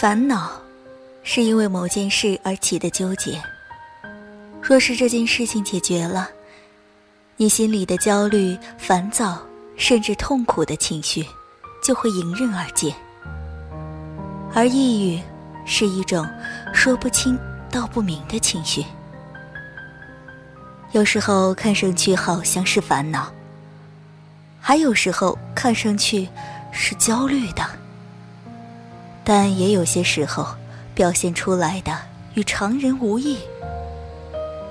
[0.00, 0.50] 烦恼，
[1.22, 3.38] 是因为某件事而起的纠结。
[4.62, 6.26] 若是这件事情解决了，
[7.36, 9.38] 你心里的焦虑、烦躁，
[9.76, 11.22] 甚至痛苦的情绪，
[11.84, 12.94] 就会迎刃而解。
[14.54, 15.20] 而抑郁，
[15.66, 16.26] 是一种
[16.72, 17.38] 说不清
[17.70, 18.82] 道不明的情绪。
[20.92, 23.30] 有时候看上去好像是烦恼，
[24.62, 26.26] 还有时候看上去
[26.72, 27.62] 是焦虑的，
[29.32, 30.44] 但也有些时候
[30.92, 31.96] 表现出来的
[32.34, 33.38] 与常人无异。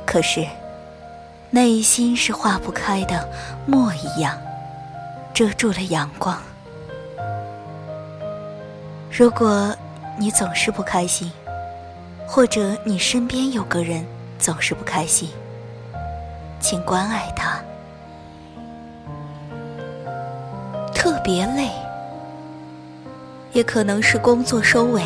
[0.06, 0.46] 可是，
[1.50, 3.26] 内心是化不开的
[3.66, 4.38] 墨一样，
[5.34, 6.38] 遮住了阳光。
[9.10, 9.74] 如果
[10.18, 11.32] 你总是不开心，
[12.28, 14.06] 或者你身边有个人
[14.38, 15.30] 总是不开心，
[16.60, 17.64] 请关爱他。
[20.94, 21.70] 特别累，
[23.60, 25.04] 也可能是工作收尾，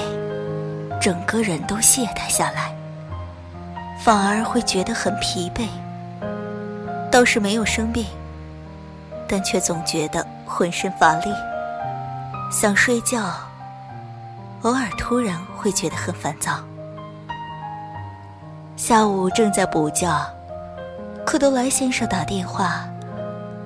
[1.01, 2.71] 整个人都懈怠下来。
[3.99, 5.67] 反而会觉得很疲惫，
[7.11, 8.05] 倒是没有生病，
[9.27, 11.33] 但却总觉得浑身乏力，
[12.51, 13.23] 想睡觉，
[14.61, 16.59] 偶尔突然会觉得很烦躁。
[18.75, 20.15] 下午正在补觉，
[21.25, 22.87] 克德莱先生打电话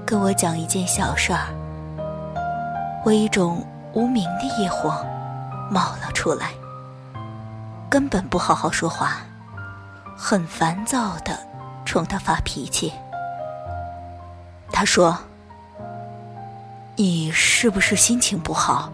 [0.06, 1.48] 跟我讲一件小事儿，
[3.04, 3.62] 我一种
[3.98, 5.04] 无名的野火
[5.72, 6.52] 冒了出来，
[7.90, 9.22] 根本不好好说话。
[10.16, 11.40] 很烦躁的
[11.84, 12.94] 冲他发脾气。
[14.72, 15.18] 他说
[16.96, 18.92] ：“你是不是心情不好？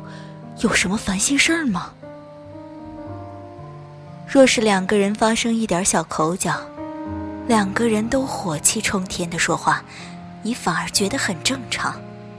[0.60, 1.90] 有什么烦心事儿吗？”
[4.26, 6.56] 若是两个人发生一点小口角，
[7.46, 9.84] 两个人都火气冲天的说话，
[10.44, 11.94] 你反而觉得很正常，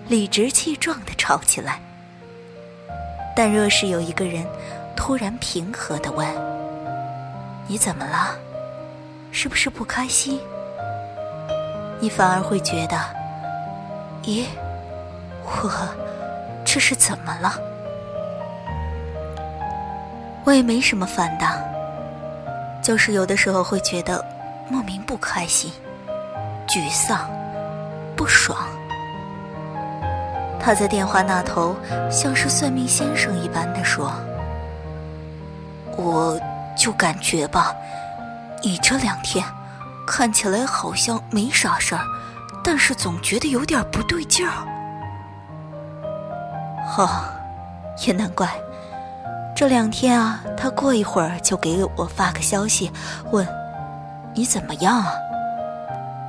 [0.08, 1.78] 理直气壮的吵起来。
[3.34, 4.46] 但若是有一个人
[4.94, 6.26] 突然平和的问
[7.66, 8.38] ：“你怎么了？”
[9.32, 10.40] 是不是不开心？
[11.98, 12.96] 你反而会觉得，
[14.22, 14.44] 咦，
[15.44, 15.88] 我
[16.64, 17.58] 这是怎么了？
[20.44, 21.46] 我也没什么烦的，
[22.82, 24.24] 就是有的时候会觉得
[24.68, 25.72] 莫名不开心、
[26.68, 27.28] 沮丧、
[28.14, 28.68] 不爽。
[30.64, 31.76] 他在电话那头
[32.10, 34.10] 像是算命先生一般的说
[35.94, 36.40] ：“我
[36.74, 37.74] 就感觉吧。”
[38.64, 39.44] 你这两天
[40.06, 42.00] 看起来好像没啥事儿，
[42.64, 44.54] 但是总觉得有点不对劲儿。
[46.96, 47.10] 哦，
[48.06, 48.48] 也难怪，
[49.54, 52.90] 这两天啊，他过一会儿就给我发个消息，
[53.32, 53.46] 问
[54.32, 55.12] 你怎么样啊？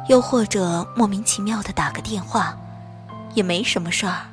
[0.09, 2.53] 又或者莫名其妙的打个电话，
[3.35, 4.25] 也没什么事儿，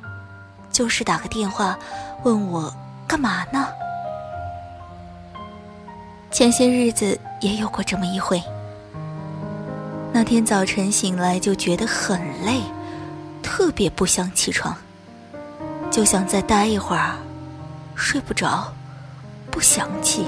[0.71, 1.77] 就是打个电话
[2.23, 2.73] 问我
[3.05, 3.67] 干嘛呢？
[6.31, 8.41] 前些日子也有过这么一回。
[10.11, 12.61] 那天早晨醒来就觉得很累，
[13.43, 14.75] 特别不想起床，
[15.91, 17.15] 就想再待一会儿，
[17.95, 18.71] 睡不着，
[19.51, 20.25] 不想起。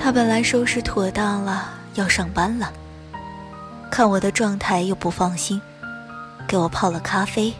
[0.00, 2.72] 他本来收拾妥当了，要上班了，
[3.90, 5.60] 看我的状态又不放心，
[6.48, 7.54] 给我泡了咖啡。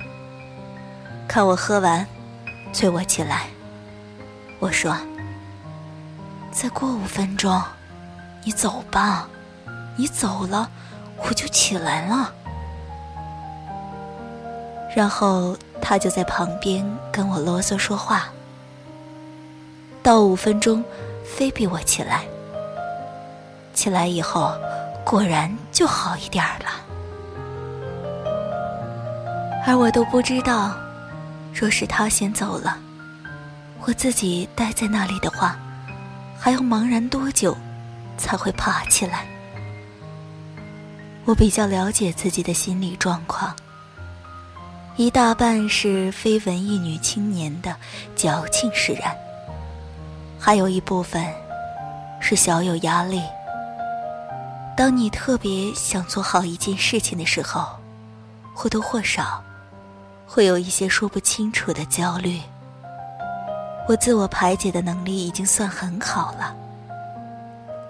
[1.29, 2.05] 看我喝完，
[2.73, 3.49] 催我起来。
[4.59, 4.97] 我说。
[6.51, 7.63] 再过五分钟，
[8.43, 9.29] 你走吧。
[9.97, 10.69] 你走了，
[11.19, 12.33] 我就起来了。
[14.97, 18.29] 然后他就在旁边跟我啰嗦说话。
[20.03, 20.83] 到五分钟，
[21.25, 22.25] 非逼我起来。
[23.75, 24.57] 起来以后，
[25.05, 26.88] 果然就好一点了。
[29.67, 30.75] 而我都不知道，
[31.53, 32.79] 若是他先走了，
[33.83, 35.59] 我自己待在那里的话。
[36.41, 37.57] 还要茫然多久，
[38.17, 39.27] 才会爬起来？
[41.25, 43.55] 我比较了解自己的心理状况，
[44.97, 47.75] 一大半是非文艺女青年的
[48.15, 49.13] 矫情使然，
[50.39, 51.27] 还有一部分
[52.21, 53.21] 是小有压力。
[54.77, 57.67] 当你特别想做好一件事情的时候，
[58.55, 59.43] 或多或少
[60.31, 62.39] 会有一些说不清楚的焦虑。
[63.89, 66.55] 我自我排解的能力已经算很好了，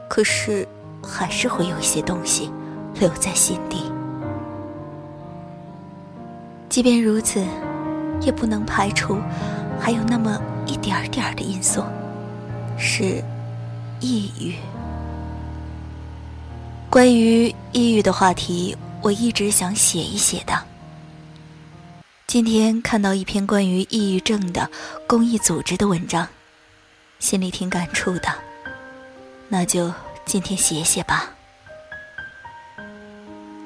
[0.09, 0.67] 可是
[1.03, 2.49] 还是会有一些东西
[2.95, 3.91] 留在心底。
[6.69, 7.45] 即便如此，
[8.21, 9.19] 也不能排除
[9.81, 11.83] 还有那么一点点的因素，
[12.79, 13.21] 是
[13.99, 14.55] 抑郁。
[16.89, 20.68] 关于抑郁的话题，我一直想写一写的。
[22.29, 24.71] 今天看到一篇关于抑郁症的
[25.07, 26.29] 公益组织的文章，
[27.19, 28.29] 心里挺感触的，
[29.49, 29.91] 那就
[30.27, 31.31] 今天写写吧。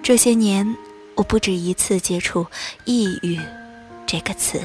[0.01, 0.77] 这些年，
[1.17, 2.47] 我不止一次接触
[2.87, 3.37] “抑郁”
[4.07, 4.63] 这个词，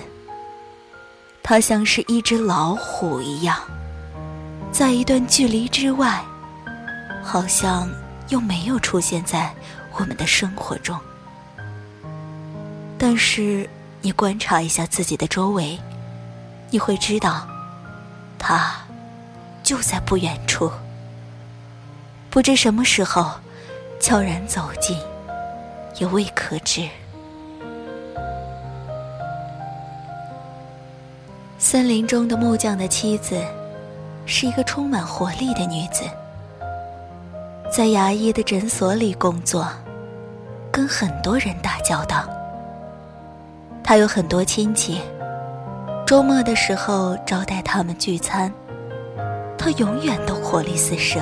[1.42, 3.60] 它像是一只老虎一样，
[4.72, 6.24] 在一段距离之外，
[7.24, 7.90] 好像
[8.30, 9.52] 又没有出现在
[9.96, 10.96] 我们的生活中，
[13.00, 13.68] 但是。
[14.02, 15.80] 你观察一下自己的周围，
[16.70, 17.48] 你会知道，
[18.40, 18.76] 他
[19.64, 20.72] 就在不远处，
[22.30, 23.32] 不知什么时候
[24.00, 24.98] 悄然走近，
[25.98, 26.88] 也未可知。
[31.58, 33.44] 森林中的木匠的妻子
[34.26, 36.04] 是一个充满活力的女子，
[37.70, 39.68] 在牙医的诊所里工作，
[40.72, 42.37] 跟很多人打交道。
[43.88, 45.00] 他有很多亲戚，
[46.06, 48.52] 周末的时候招待他们聚餐。
[49.58, 51.22] 他永远都活力四射，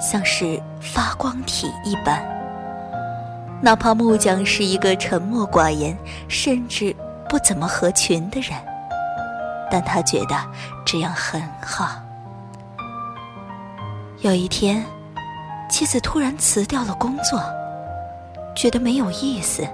[0.00, 2.20] 像是发光体一般。
[3.62, 5.96] 哪怕木匠是一个沉默寡言，
[6.26, 6.92] 甚至
[7.28, 8.58] 不怎么合群的人，
[9.70, 10.36] 但他觉得
[10.84, 12.02] 这样很好。
[14.22, 14.84] 有一天，
[15.70, 17.40] 妻子突然辞掉了工作，
[18.56, 19.64] 觉得没有意思。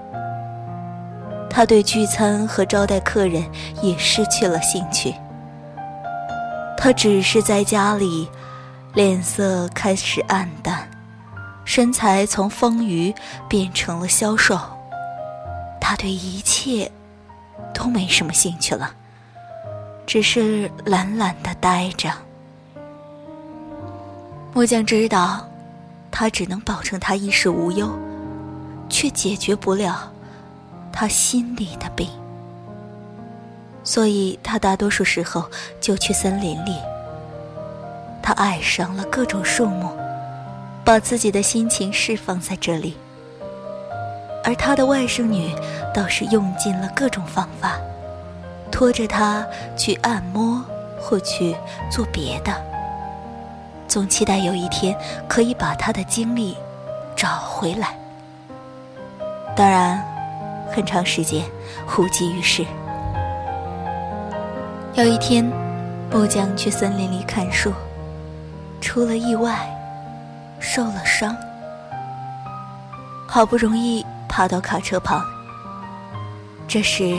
[1.51, 3.45] 他对聚餐和招待客人
[3.83, 5.15] 也失去了兴趣。
[6.79, 8.27] 他只是在家里，
[8.95, 10.89] 脸色开始暗淡，
[11.65, 13.15] 身材从丰腴
[13.49, 14.59] 变成了消瘦。
[15.81, 16.91] 他对一切
[17.75, 18.93] 都没什么兴趣了，
[20.07, 22.11] 只是懒懒的呆着。
[24.55, 25.47] 木匠知道，
[26.11, 27.91] 他只能保证他衣食无忧，
[28.89, 30.11] 却解决不了。
[30.93, 32.09] 他心里的病，
[33.83, 35.45] 所以他大多数时候
[35.81, 36.77] 就去森林里。
[38.23, 39.91] 他爱上了各种树木，
[40.85, 42.97] 把自己的心情释放在这里。
[44.45, 45.55] 而他的外甥女
[45.95, 47.79] 倒是用尽了各种方法，
[48.71, 49.47] 拖着他
[49.77, 50.63] 去按摩
[51.01, 51.57] 或去
[51.91, 52.53] 做别的，
[53.89, 54.97] 总期待有一天
[55.29, 56.57] 可以把他的精力
[57.17, 57.97] 找回来。
[59.57, 60.10] 当然。
[60.73, 61.45] 很长时间
[61.99, 62.65] 无济于事。
[64.95, 65.45] 有一天，
[66.11, 67.73] 木匠去森林里砍树，
[68.81, 69.59] 出了意外，
[70.59, 71.37] 受了伤。
[73.27, 75.23] 好不容易爬到卡车旁，
[76.67, 77.19] 这时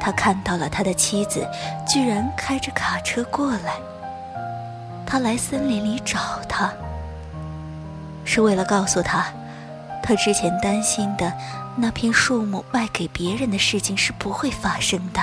[0.00, 1.46] 他看到了他的妻子，
[1.86, 3.74] 居然开着卡车过来。
[5.06, 6.18] 他来森林里找
[6.48, 6.70] 他，
[8.24, 9.26] 是为了告诉他，
[10.02, 11.32] 他之前担心的。
[11.80, 15.20] 那片树木卖给别人的事情是不会发生的，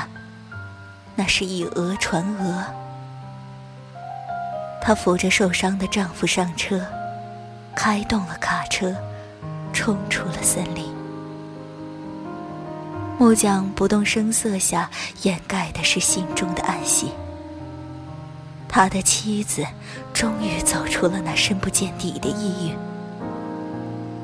[1.14, 2.64] 那是以讹传讹。
[4.82, 6.80] 她扶着受伤的丈夫上车，
[7.76, 8.96] 开动了卡车，
[9.74, 10.86] 冲出了森林。
[13.20, 14.90] 木匠不动声色下
[15.24, 17.12] 掩盖的是心中的暗喜。
[18.70, 19.66] 他的妻子
[20.14, 22.76] 终于走出了那深不见底的抑郁，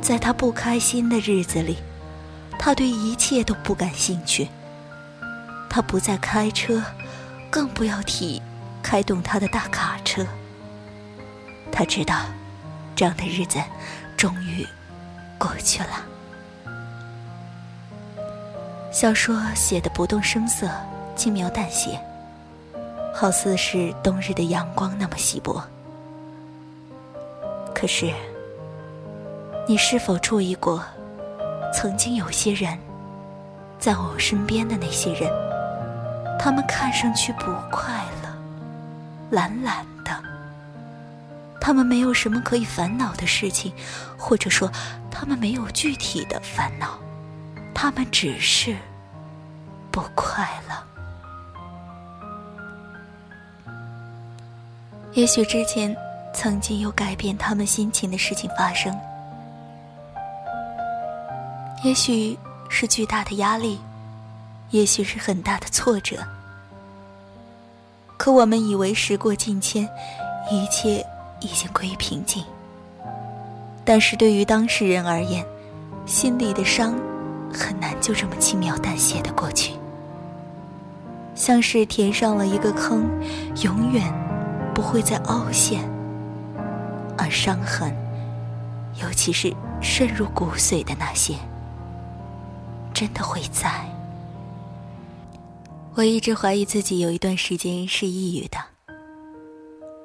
[0.01, 1.77] 在他不开心的日子里。
[2.63, 4.47] 他对一切都不感兴趣。
[5.67, 6.83] 他不再开车，
[7.49, 8.39] 更不要提
[8.83, 10.23] 开动他的大卡车。
[11.71, 12.25] 他知道，
[12.95, 13.57] 这样的日子
[14.15, 14.63] 终于
[15.39, 16.05] 过去了。
[18.91, 20.69] 小说写的不动声色，
[21.15, 21.99] 轻描淡写，
[23.11, 25.63] 好似是冬日的阳光那么稀薄。
[27.73, 28.13] 可是，
[29.67, 30.83] 你是否注意过？
[31.73, 32.77] 曾经有些人，
[33.79, 35.31] 在我身边的那些人，
[36.37, 38.29] 他们看上去不快乐，
[39.31, 40.11] 懒懒的。
[41.59, 43.71] 他们没有什么可以烦恼的事情，
[44.17, 44.69] 或者说，
[45.09, 46.99] 他们没有具体的烦恼，
[47.73, 48.75] 他们只是
[49.91, 50.75] 不快乐。
[55.13, 55.95] 也许之前
[56.33, 58.95] 曾经有改变他们心情的事情发生。
[61.83, 62.37] 也许
[62.69, 63.79] 是巨大的压力，
[64.69, 66.17] 也许是很大的挫折。
[68.17, 69.89] 可我们以为时过境迁，
[70.51, 71.03] 一切
[71.39, 72.45] 已经归于平静。
[73.83, 75.43] 但是对于当事人而言，
[76.05, 76.93] 心里的伤
[77.51, 79.73] 很难就这么轻描淡写的过去，
[81.33, 83.09] 像是填上了一个坑，
[83.63, 84.13] 永远
[84.75, 85.81] 不会再凹陷。
[87.17, 87.91] 而伤痕，
[89.01, 91.33] 尤其是渗入骨髓的那些。
[92.93, 93.85] 真的会在，
[95.95, 98.57] 我一直怀疑自己有一段时间是抑郁的。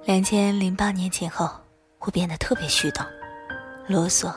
[0.04, 1.50] 两千零八年前后，
[1.98, 3.04] 我变得特别絮叨、
[3.86, 4.32] 啰嗦。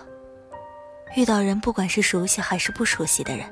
[1.15, 3.46] 遇到人，不管是熟悉还是不熟悉的人，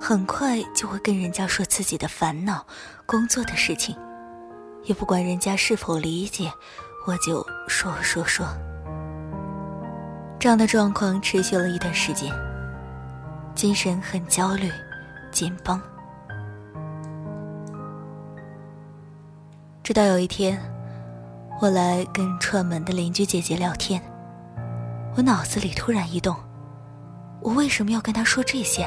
[0.00, 2.66] 很快就会跟人家说自己的烦恼、
[3.06, 3.96] 工作的事情，
[4.84, 6.52] 也不管人家是否理解，
[7.06, 8.46] 我就说说说。
[10.38, 12.32] 这样的状况持续了一段时间，
[13.54, 14.70] 精神很焦虑、
[15.30, 15.80] 紧绷。
[19.82, 20.58] 直到有一天，
[21.60, 24.00] 我来跟串门的邻居姐姐聊天，
[25.16, 26.34] 我脑子里突然一动。
[27.40, 28.86] 我为什么要跟他说这些？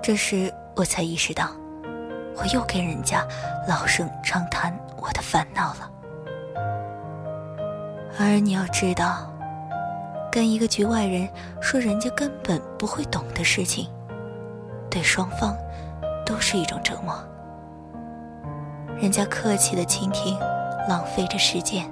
[0.00, 1.50] 这时我才意识到，
[2.36, 3.26] 我又跟人家
[3.68, 5.90] 老生常谈我的烦恼了。
[8.18, 9.28] 而你要知道，
[10.34, 11.28] 跟一个局外人
[11.60, 13.88] 说人家根本不会懂的事情，
[14.90, 15.56] 对双方
[16.26, 17.16] 都是一种折磨。
[19.00, 20.36] 人家客气的倾听，
[20.88, 21.88] 浪费着时间，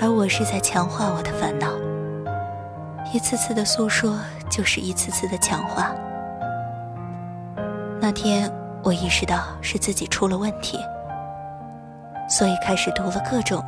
[0.00, 1.66] 而我是在强化我的烦恼。
[3.12, 4.16] 一次次的诉说，
[4.48, 5.92] 就是一次次的强化。
[8.00, 8.48] 那天，
[8.84, 10.78] 我意识到是自己出了问题，
[12.28, 13.60] 所以开始读了各种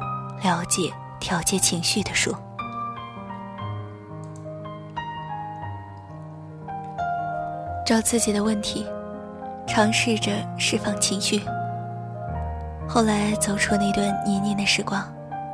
[0.45, 2.33] 了解、调节情绪的书，
[7.88, 8.87] 找自己的问题，
[9.66, 11.42] 尝试着释放情绪。
[12.87, 15.02] 后来走出那段泥泞的时光，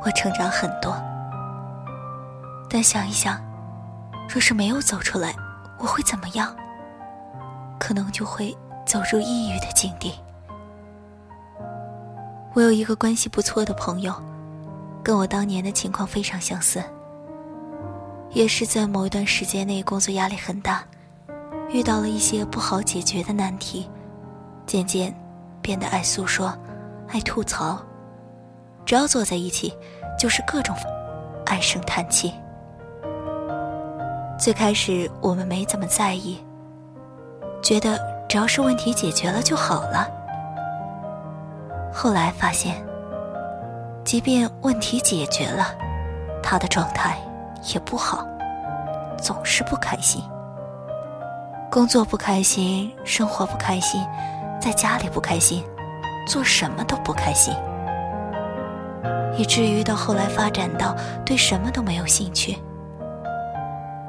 [0.03, 1.01] 我成长很多。
[2.69, 3.41] 但想一想。
[4.27, 5.33] 若是没有走出来，
[5.77, 6.53] 我会怎么样？
[7.79, 8.53] 可能就会
[8.85, 10.13] 走入抑郁的境地。
[12.53, 14.13] 我有一个关系不错的朋友，
[15.01, 16.83] 跟我当年的情况非常相似，
[18.31, 20.83] 也是在某一段时间内工作压力很大，
[21.69, 23.89] 遇到了一些不好解决的难题，
[24.65, 25.13] 渐渐
[25.61, 26.53] 变得爱诉说、
[27.09, 27.77] 爱吐槽，
[28.85, 29.75] 只要坐在一起，
[30.17, 30.75] 就是各种
[31.45, 32.33] 唉声叹气。
[34.37, 36.37] 最开始我们没怎么在意，
[37.61, 40.07] 觉得只要是问题解决了就好了。
[41.91, 42.85] 后来发现，
[44.03, 45.73] 即便问题解决了，
[46.43, 47.17] 他的状态
[47.73, 48.25] 也不好，
[49.17, 50.21] 总是不开心。
[51.75, 54.01] 工作不开心，生活不开心，
[54.61, 55.61] 在家里不开心，
[56.25, 57.53] 做什么都不开心，
[59.37, 62.57] 以至于到后来发展到对什么都没有兴趣。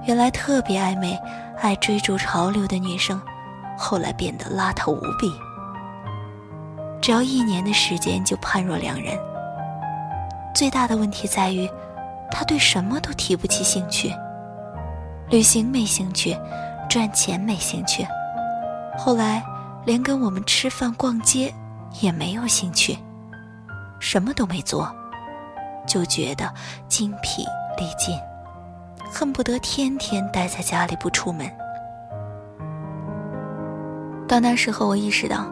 [0.05, 1.19] 原来特别爱美、
[1.61, 3.21] 爱追逐潮流的女生，
[3.77, 5.29] 后来变得邋遢无比。
[7.03, 9.19] 只要一年的时间就判若两人。
[10.55, 11.69] 最大的问题在于，
[12.31, 14.15] 她对什么都提不起兴趣。
[15.31, 16.39] 旅行没兴趣，
[16.89, 18.07] 赚钱没兴趣，
[18.97, 19.43] 后来
[19.85, 21.53] 连跟我们吃饭、逛街
[22.01, 22.97] 也没有兴趣。
[23.99, 24.95] 什么都没做，
[25.87, 26.53] 就觉得
[26.89, 27.43] 精疲
[27.79, 28.19] 力尽。
[29.11, 31.51] 恨不得天天待在家里不出门。
[34.29, 35.47] 到那时候，我意识到，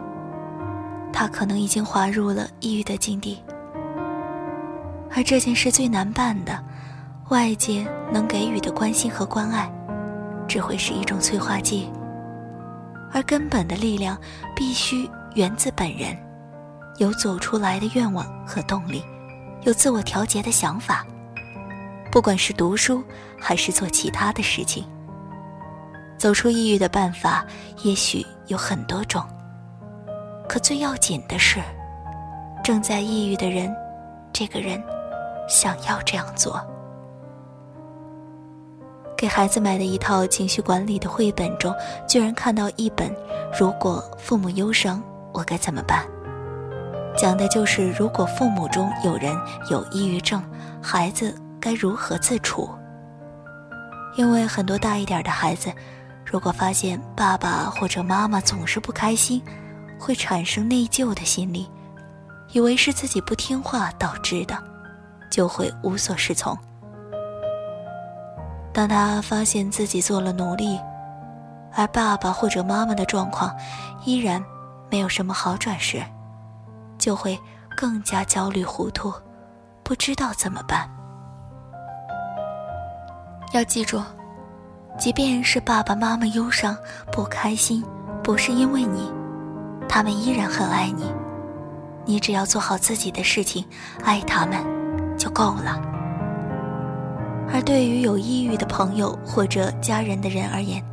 [1.13, 3.41] 他可能已经滑入了抑郁的境地。
[5.15, 6.61] 而这件事最难办的，
[7.29, 9.71] 外界能给予的关心和关爱，
[10.47, 11.89] 只会是一种催化剂。
[13.11, 14.17] 而根本的力量，
[14.55, 16.17] 必须源自本人，
[16.97, 19.03] 有走出来的愿望和动力，
[19.63, 21.05] 有自我调节的想法。
[22.11, 23.03] 不管是读书
[23.39, 24.85] 还是做其他的事情，
[26.17, 27.45] 走出抑郁的办法
[27.83, 29.23] 也许有很多种。
[30.47, 31.59] 可最要紧的是，
[32.63, 33.73] 正在抑郁的人，
[34.31, 34.81] 这个人
[35.47, 36.65] 想要这样做。
[39.17, 41.73] 给孩子买的一套情绪管理的绘本中，
[42.07, 43.09] 居然看到一本
[43.59, 45.01] 《如果父母忧伤，
[45.33, 46.05] 我该怎么办》，
[47.19, 49.35] 讲的就是如果父母中有人
[49.71, 50.43] 有抑郁症，
[50.81, 51.35] 孩子。
[51.57, 52.69] 该如何自处？
[54.15, 55.73] 因为很多大一点的孩子，
[56.23, 59.41] 如果发现爸爸或者妈妈总是不开心，
[59.97, 61.67] 会产生内疚的心理，
[62.51, 64.55] 以为是自己不听话导致的，
[65.31, 66.55] 就会无所适从。
[68.75, 70.77] 当他发现自己做了努力，
[71.73, 73.55] 而爸爸或者妈妈的状况
[74.03, 74.43] 依然
[74.91, 76.03] 没有什么好转时，
[76.97, 77.39] 就会
[77.77, 79.13] 更加焦虑糊涂，
[79.81, 80.89] 不知道怎么办。
[83.53, 84.03] 要记住，
[84.97, 86.75] 即便是爸爸妈妈忧伤、
[87.13, 87.81] 不开心，
[88.21, 89.09] 不是因为你，
[89.87, 91.09] 他们依然很爱你。
[92.03, 93.63] 你只要做好自己的事情，
[94.03, 94.61] 爱他们
[95.17, 95.94] 就够了。
[97.51, 100.83] 而对于有抑郁的朋友或者家人的人而言，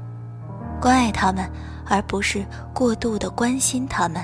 [0.81, 1.51] 关爱他们，
[1.87, 4.23] 而不是过度的关心他们，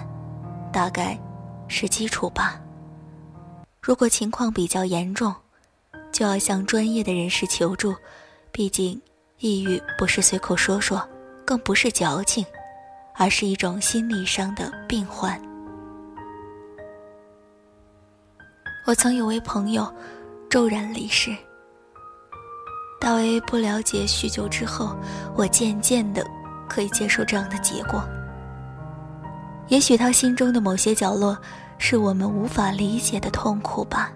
[0.73, 1.19] 大概
[1.67, 2.61] 是基础吧。
[3.81, 5.35] 如果情况比较严重，
[6.13, 7.95] 就要向专业的人士求助，
[8.53, 9.01] 毕竟
[9.39, 11.07] 抑郁不是随口说说，
[11.45, 12.45] 更不是矫情，
[13.17, 15.41] 而是一种心理上的病患。
[18.87, 19.93] 我曾有位朋友
[20.49, 21.37] 骤然离世，
[23.09, 24.95] 大为不了解许久之后，
[25.35, 26.23] 我渐渐的
[26.69, 28.07] 可以接受这样的结果。
[29.69, 31.35] 也许他心中的某些角落
[31.79, 34.13] 是我们无法理解的痛苦吧。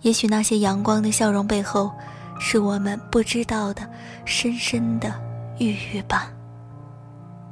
[0.00, 1.92] 也许那些阳光的笑容背后，
[2.40, 3.88] 是我们不知道的
[4.24, 5.14] 深深的
[5.60, 6.28] 郁郁吧。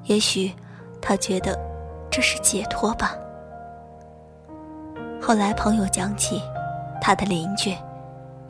[0.06, 0.52] 也许
[1.00, 1.56] 他觉得
[2.10, 3.14] 这是解脱吧。
[5.22, 6.42] 后来朋友讲起，
[7.00, 7.72] 他的邻居，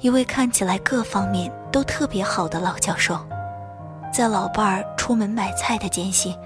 [0.01, 3.19] 一位看起来各方面都特别好的老教授，
[4.13, 6.37] 在老伴儿出门买菜的间隙，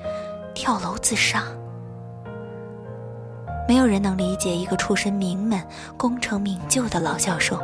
[0.54, 1.42] 跳楼自杀。
[3.68, 5.62] 没有人能理解一个出身名门、
[5.96, 7.58] 功成名就的老教授，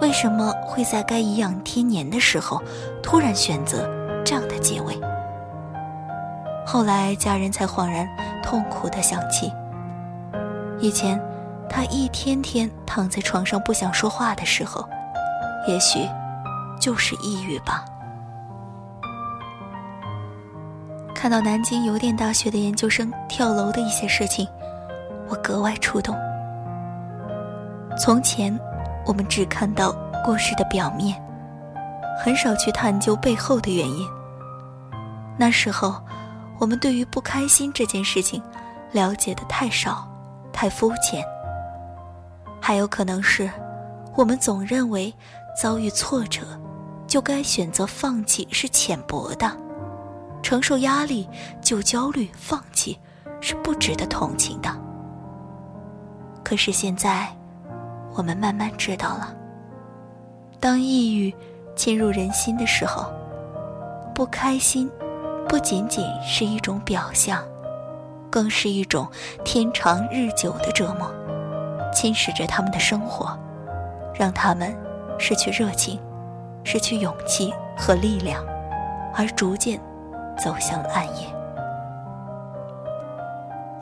[0.00, 2.60] 为什么会在该颐养天年的时候，
[3.02, 3.88] 突然选择
[4.24, 4.98] 这样的结尾。
[6.66, 8.08] 后来家人才恍然
[8.42, 9.52] 痛苦地想起，
[10.80, 11.20] 以前
[11.68, 14.84] 他一天天躺在床上不想说话的时候，
[15.68, 16.00] 也许
[16.84, 17.82] 就是抑郁吧。
[21.14, 24.46] 看到南京邮电大学的研究生跳楼的一些事情。
[25.26, 26.14] 我格外触动。
[27.98, 28.54] 从前，
[29.06, 31.18] 我们只看到故事的表面，
[32.22, 34.06] 很少去探究背后的原因。
[35.38, 35.98] 那时候，
[36.58, 38.42] 我们对于不开心这件事情
[38.92, 40.06] 了解的太少，
[40.52, 41.24] 太肤浅。
[42.60, 43.50] 还有可能是，
[44.14, 45.12] 我们总认为
[45.58, 46.42] 遭遇挫折，
[47.14, 49.48] 就该选择放弃是浅薄的，
[50.42, 51.28] 承受压力
[51.62, 52.98] 就焦虑放弃
[53.40, 54.68] 是不值得同情的。
[56.42, 57.28] 可是现在，
[58.16, 59.32] 我们慢慢知道了，
[60.58, 61.32] 当抑郁
[61.76, 63.12] 侵入人心的时候，
[64.12, 64.90] 不开心
[65.48, 67.44] 不仅仅是一种表象，
[68.28, 69.08] 更是一种
[69.44, 71.08] 天长日久的折磨，
[71.92, 73.38] 侵蚀着他们的生活，
[74.12, 74.76] 让他们
[75.16, 76.00] 失去热情，
[76.64, 78.44] 失去勇气和力量，
[79.14, 79.78] 而逐渐
[80.36, 81.28] 走向了暗夜。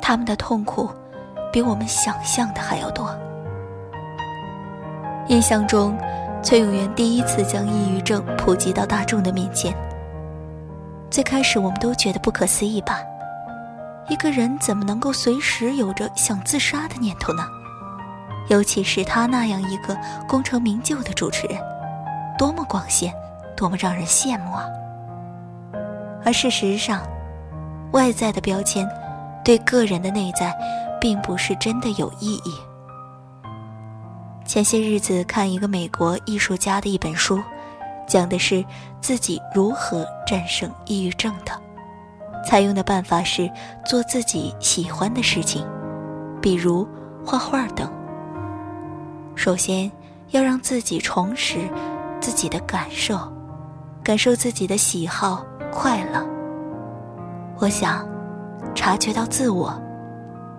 [0.01, 0.90] 他们的痛苦。
[1.53, 3.14] 比我们想象的还要多。
[5.29, 5.95] 印象中，
[6.42, 9.77] 崔永元第一次将抑郁症普及到大众的面前。
[11.11, 13.01] 最开始，我们都觉得不可思议吧？
[14.09, 17.45] 一个人怎么能够随时有着想自杀的念头呢？
[18.49, 19.95] 尤其是他那样一个
[20.27, 21.61] 功成名就的主持人，
[22.43, 23.15] 多么光鲜，
[23.57, 24.67] 多么让人羡慕啊！
[26.25, 27.01] 而事实上，
[27.93, 28.85] 外在的标签，
[29.45, 30.53] 对个人的内在。
[31.01, 32.55] 并不是真的有意义。
[34.45, 37.43] 前些日子看一个美国艺术家的一本书，
[38.07, 38.65] 讲的是
[39.01, 41.53] 自己如何战胜抑郁症的，
[42.45, 43.51] 采用的办法是
[43.85, 45.67] 做自己喜欢的事情，
[46.41, 46.87] 比如
[47.27, 47.91] 画画等。
[49.35, 49.91] 首先
[50.31, 51.69] 要让自己重拾
[52.23, 53.19] 自己的感受，
[54.05, 56.25] 感受自己的喜好快乐。
[57.59, 58.09] 我想，
[58.77, 59.77] 察觉到自我。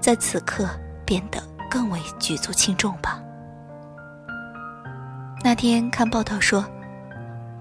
[0.02, 0.68] 在此刻
[1.06, 3.24] 变得更为举足轻重吧。
[5.42, 6.66] 那天看报道说，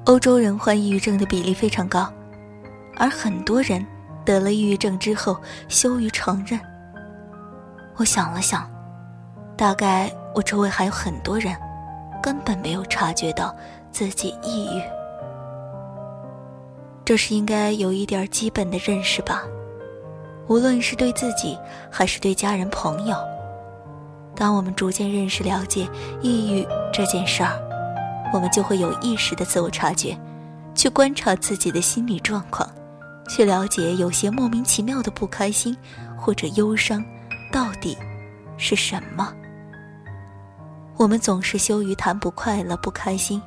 [0.07, 2.13] 欧洲人患抑郁症的比例非常高，
[2.97, 3.87] 而很多人
[4.25, 6.59] 得了抑郁症之后羞于承认。
[7.95, 8.69] 我想了想，
[9.57, 11.57] 大概我周围还有很多人
[12.21, 13.55] 根本没有察觉到
[13.93, 14.83] 自己抑郁，
[17.05, 19.43] 这是应该有一点基本的认识吧。
[20.49, 21.57] 无论是对自己
[21.91, 23.17] 还是对家人朋友，
[24.35, 25.87] 当我们逐渐认识了解
[26.21, 27.61] 抑郁这件事儿，
[28.33, 30.19] 我们就会有意识的自我察觉，
[30.75, 32.69] 去观察自己的心理状况，
[33.29, 35.77] 去了解有些莫名其妙的不开心
[36.17, 37.05] 或者忧伤
[37.53, 37.97] 到底
[38.57, 39.33] 是什么。
[40.97, 43.41] 我们总是羞于谈不快乐、不开心，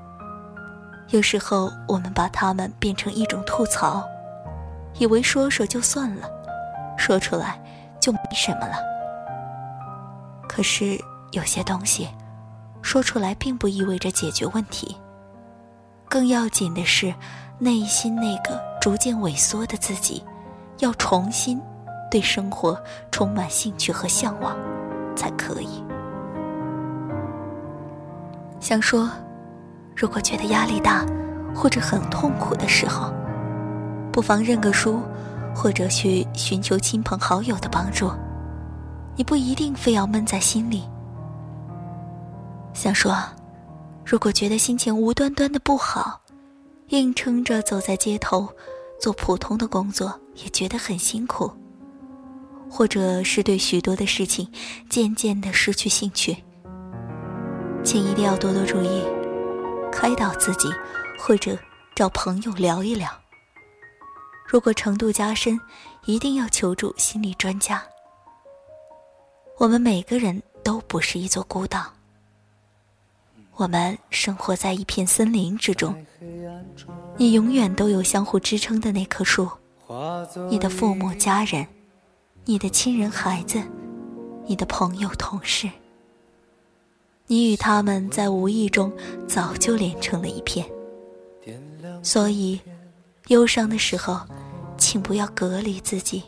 [1.10, 4.04] 有时候我们把它们变成一种吐槽，
[4.98, 6.30] 以为说说就算了。
[6.98, 7.62] 说出来
[8.00, 8.78] 就没什么了。
[10.48, 10.98] 可是
[11.32, 12.08] 有些东西，
[12.82, 14.98] 说出来并不意味着解决问题。
[16.08, 17.14] 更要紧的是，
[17.60, 20.24] 内心那个逐渐萎缩的自己，
[20.80, 21.62] 要重新
[22.10, 24.56] 对生活充满兴趣和向往，
[25.16, 25.84] 才可以。
[28.60, 29.10] 想说，
[29.96, 31.06] 如果觉得压力大
[31.56, 33.14] 或者很痛苦的时候，
[34.12, 35.02] 不妨认个输，
[35.56, 38.12] 或者去寻求亲朋好友的帮助。
[39.16, 40.84] 你不一定非要闷在心里。
[42.74, 43.16] 想说，
[44.06, 46.20] 如果觉得心情无端端的不好，
[46.90, 48.50] 硬撑着走在街头，
[49.00, 51.50] 做普通的工作也觉得很辛苦，
[52.70, 54.46] 或者是对许多的事情
[54.90, 56.36] 渐渐的失去兴趣，
[57.82, 59.02] 请一定要多多注意，
[59.96, 60.70] 开导自己，
[61.18, 61.58] 或者
[61.96, 63.10] 找朋友聊一聊。
[64.46, 65.58] 如果程度加深，
[66.04, 67.82] 一定要求助心理专家。
[69.58, 71.86] 我们每个人都不是一座孤岛。
[73.56, 76.06] 我们生活在一片森林之中，
[77.16, 79.50] 你永远都有相互支撑的那棵树，
[80.50, 81.66] 你的父母、家人，
[82.44, 83.64] 你的亲人、孩子，
[84.46, 85.70] 你的朋友、同事，
[87.28, 88.92] 你与他们在无意中
[89.28, 90.66] 早就连成了一片。
[92.04, 92.60] 所以，
[93.28, 94.22] 忧伤的时候，
[94.78, 96.24] 请不要隔离自己，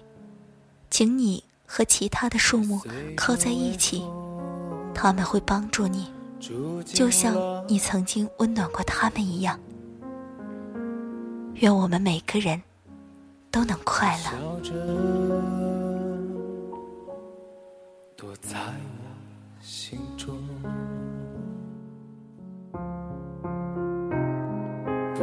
[0.90, 2.82] 请你和其他的树木
[3.16, 4.04] 靠在一起，
[4.94, 6.12] 他们会帮助你。
[6.86, 7.36] 就像
[7.68, 9.60] 你曾经温暖过他们一样，
[11.56, 12.62] 愿我们每个人
[13.52, 14.32] 都能快乐。
[18.16, 20.37] 躲在我心中，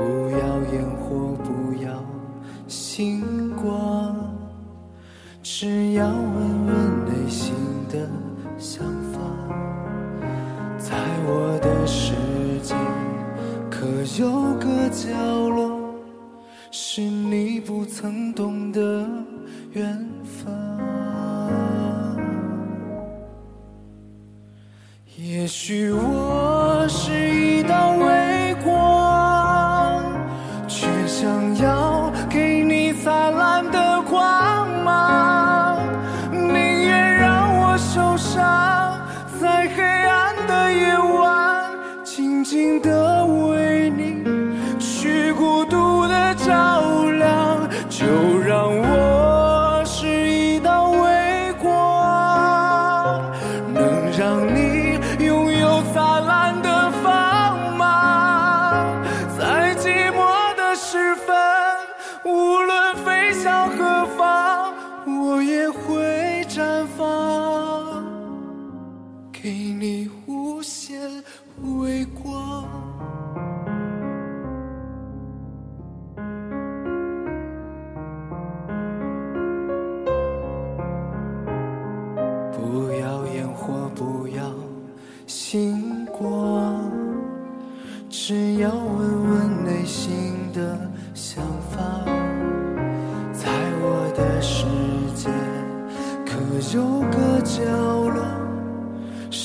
[0.04, 0.38] 不要
[0.70, 1.88] 烟火，不要
[2.68, 4.14] 星光，
[5.42, 6.74] 只要问问
[7.06, 7.54] 内心
[7.88, 8.06] 的
[8.58, 9.18] 想法。
[10.78, 10.94] 在
[11.26, 12.12] 我的世
[12.62, 12.74] 界，
[13.70, 13.86] 可
[14.22, 15.08] 有个角
[15.48, 15.80] 落，
[16.70, 18.43] 是你不曾懂
[54.16, 54.53] 让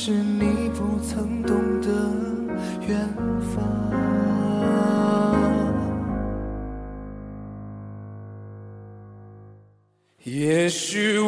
[0.09, 1.87] 是你不曾懂的。
[2.87, 2.97] 远
[3.53, 3.61] 方，
[10.23, 11.18] 也许